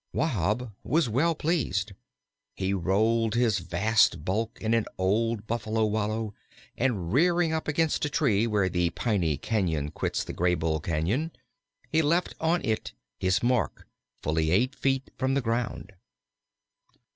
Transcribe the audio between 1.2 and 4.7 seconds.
pleased. He rolled his vast bulk